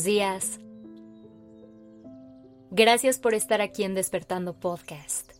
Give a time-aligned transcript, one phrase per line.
[0.00, 0.60] buenos días.
[2.70, 5.30] Gracias por estar aquí en Despertando Podcast.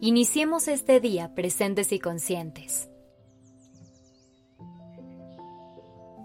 [0.00, 2.88] Iniciemos este día presentes y conscientes.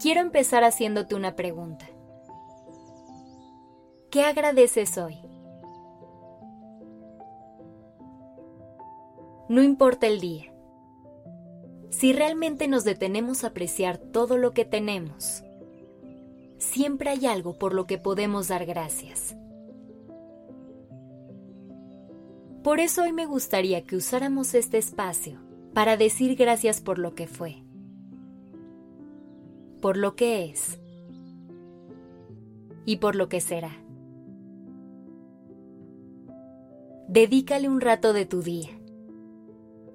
[0.01, 1.87] Quiero empezar haciéndote una pregunta.
[4.11, 5.17] ¿Qué agradeces hoy?
[9.49, 10.53] No importa el día
[11.89, 15.43] si realmente nos detenemos a apreciar todo lo que tenemos,
[16.63, 19.35] siempre hay algo por lo que podemos dar gracias.
[22.63, 25.39] Por eso hoy me gustaría que usáramos este espacio
[25.73, 27.63] para decir gracias por lo que fue,
[29.81, 30.79] por lo que es
[32.85, 33.71] y por lo que será.
[37.09, 38.69] Dedícale un rato de tu día.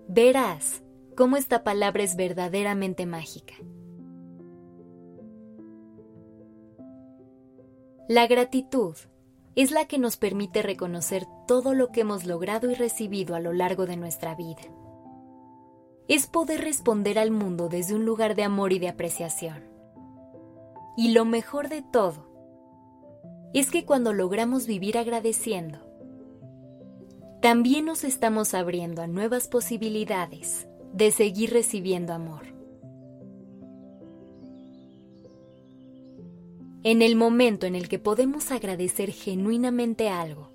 [0.09, 0.83] Verás
[1.17, 3.55] cómo esta palabra es verdaderamente mágica.
[8.09, 8.95] La gratitud
[9.55, 13.53] es la que nos permite reconocer todo lo que hemos logrado y recibido a lo
[13.53, 14.63] largo de nuestra vida.
[16.09, 19.63] Es poder responder al mundo desde un lugar de amor y de apreciación.
[20.97, 22.27] Y lo mejor de todo
[23.53, 25.79] es que cuando logramos vivir agradeciendo,
[27.43, 32.58] también nos estamos abriendo a nuevas posibilidades de seguir recibiendo amor.
[36.85, 40.53] En el momento en el que podemos agradecer genuinamente algo,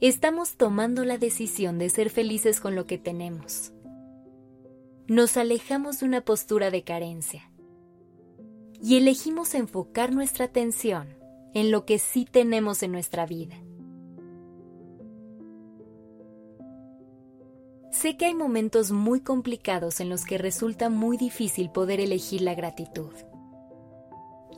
[0.00, 3.72] estamos tomando la decisión de ser felices con lo que tenemos.
[5.08, 7.50] Nos alejamos de una postura de carencia
[8.80, 11.08] y elegimos enfocar nuestra atención
[11.54, 13.56] en lo que sí tenemos en nuestra vida.
[17.90, 22.54] Sé que hay momentos muy complicados en los que resulta muy difícil poder elegir la
[22.54, 23.12] gratitud.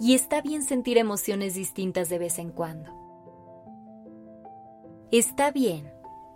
[0.01, 2.91] Y está bien sentir emociones distintas de vez en cuando.
[5.11, 5.91] Está bien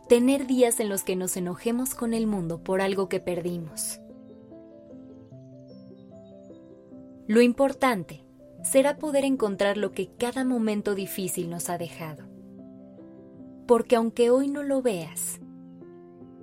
[0.09, 4.01] tener días en los que nos enojemos con el mundo por algo que perdimos.
[7.27, 8.25] Lo importante
[8.63, 12.25] será poder encontrar lo que cada momento difícil nos ha dejado.
[13.67, 15.41] Porque aunque hoy no lo veas,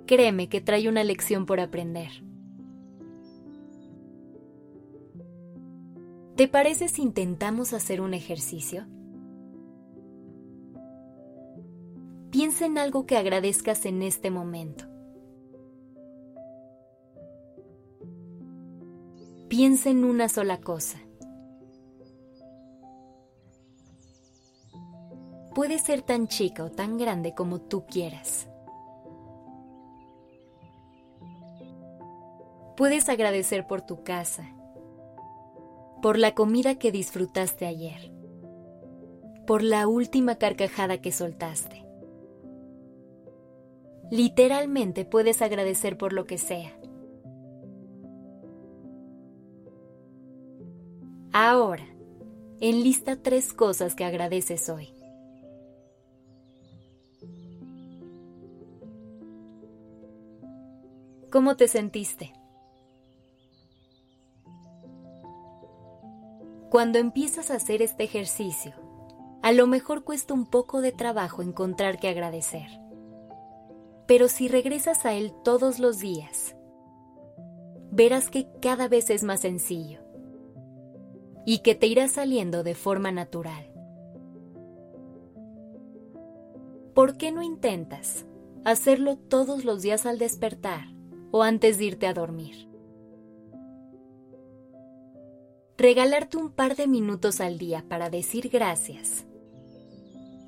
[0.06, 2.25] Créeme que trae una lección por aprender.
[6.36, 8.84] ¿Te parece si intentamos hacer un ejercicio?
[12.30, 14.84] Piensa en algo que agradezcas en este momento.
[19.48, 20.98] Piensa en una sola cosa.
[25.54, 28.46] Puede ser tan chica o tan grande como tú quieras.
[32.76, 34.52] Puedes agradecer por tu casa,
[36.02, 38.12] por la comida que disfrutaste ayer,
[39.46, 41.84] por la última carcajada que soltaste.
[44.10, 46.78] Literalmente puedes agradecer por lo que sea.
[51.32, 51.86] Ahora,
[52.60, 54.94] enlista tres cosas que agradeces hoy.
[61.30, 62.32] ¿Cómo te sentiste?
[66.70, 68.72] Cuando empiezas a hacer este ejercicio,
[69.42, 72.68] a lo mejor cuesta un poco de trabajo encontrar que agradecer.
[74.06, 76.56] Pero si regresas a él todos los días,
[77.92, 80.00] verás que cada vez es más sencillo
[81.44, 83.72] y que te irá saliendo de forma natural.
[86.94, 88.26] ¿Por qué no intentas
[88.64, 90.86] hacerlo todos los días al despertar
[91.30, 92.65] o antes de irte a dormir?
[95.78, 99.26] Regalarte un par de minutos al día para decir gracias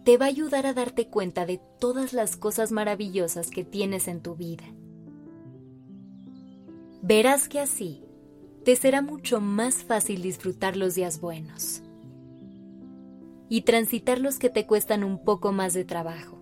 [0.09, 4.23] te va a ayudar a darte cuenta de todas las cosas maravillosas que tienes en
[4.23, 4.65] tu vida.
[7.03, 8.03] Verás que así
[8.65, 11.83] te será mucho más fácil disfrutar los días buenos
[13.51, 16.39] y transitar los que te cuestan un poco más de trabajo.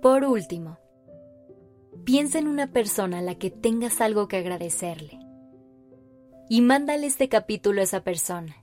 [0.00, 0.78] Por último,
[2.04, 5.21] piensa en una persona a la que tengas algo que agradecerle
[6.52, 8.54] y mándale este capítulo a esa persona.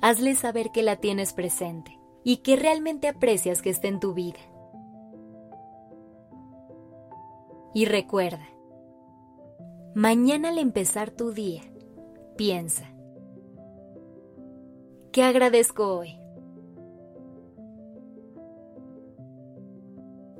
[0.00, 4.38] Hazle saber que la tienes presente y que realmente aprecias que esté en tu vida.
[7.74, 8.46] Y recuerda,
[9.96, 11.62] mañana al empezar tu día,
[12.36, 12.94] piensa,
[15.10, 16.16] ¿qué agradezco hoy?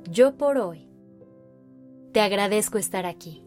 [0.09, 0.87] Yo por hoy
[2.13, 3.44] te agradezco estar aquí.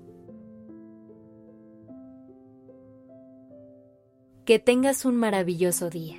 [4.48, 6.16] Que tengas un maravilloso día.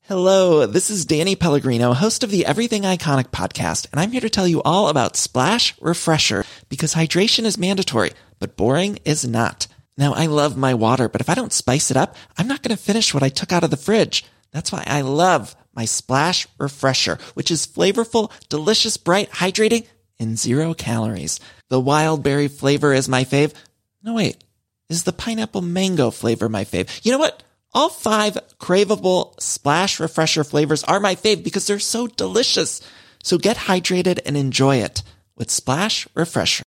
[0.00, 4.30] Hello, this is Danny Pellegrino, host of the Everything Iconic podcast, and I'm here to
[4.30, 9.66] tell you all about Splash Refresher because hydration is mandatory, but boring is not.
[9.98, 12.74] Now, I love my water, but if I don't spice it up, I'm not going
[12.74, 14.24] to finish what I took out of the fridge.
[14.52, 19.86] That's why I love my Splash Refresher, which is flavorful, delicious, bright, hydrating,
[20.18, 21.38] and zero calories.
[21.68, 23.54] The wild berry flavor is my fave.
[24.02, 24.42] No, wait,
[24.88, 27.04] is the pineapple mango flavor my fave?
[27.04, 27.42] You know what?
[27.74, 32.80] All five craveable splash refresher flavors are my fave because they're so delicious.
[33.22, 35.02] So get hydrated and enjoy it
[35.36, 36.62] with Splash Refresher.